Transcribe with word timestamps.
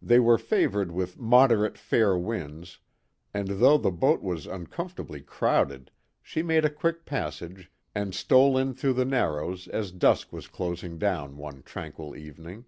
They 0.00 0.20
were 0.20 0.38
favoured 0.38 0.92
with 0.92 1.18
moderate 1.18 1.76
fair 1.76 2.16
winds, 2.16 2.78
and 3.34 3.48
though 3.48 3.76
the 3.76 3.90
boat 3.90 4.22
was 4.22 4.46
uncomfortably 4.46 5.20
crowded, 5.20 5.90
she 6.22 6.44
made 6.44 6.64
a 6.64 6.70
quick 6.70 7.04
passage 7.04 7.68
and 7.92 8.14
stole 8.14 8.56
in 8.56 8.72
through 8.72 8.92
the 8.94 9.04
Narrows 9.04 9.66
as 9.66 9.90
dusk 9.90 10.32
was 10.32 10.46
closing 10.46 10.96
down 10.96 11.36
one 11.38 11.64
tranquil 11.64 12.14
evening. 12.14 12.66